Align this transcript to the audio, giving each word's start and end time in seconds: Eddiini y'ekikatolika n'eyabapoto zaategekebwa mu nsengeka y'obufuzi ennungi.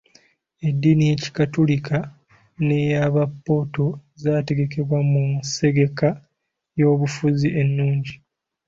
Eddiini 0.67 1.03
y'ekikatolika 1.09 1.97
n'eyabapoto 2.65 3.85
zaategekebwa 4.21 4.99
mu 5.11 5.21
nsengeka 5.41 6.09
y'obufuzi 6.79 7.47
ennungi. 7.61 8.13